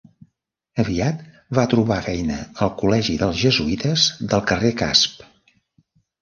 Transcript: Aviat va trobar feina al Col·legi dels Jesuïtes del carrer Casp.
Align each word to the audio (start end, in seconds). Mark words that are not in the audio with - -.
Aviat 0.83 1.19
va 1.57 1.65
trobar 1.73 1.97
feina 2.07 2.37
al 2.67 2.71
Col·legi 2.79 3.19
dels 3.25 3.37
Jesuïtes 3.43 4.07
del 4.33 4.43
carrer 4.53 4.73
Casp. 4.83 5.23